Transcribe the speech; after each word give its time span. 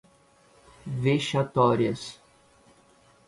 vexatórias 1.03 2.19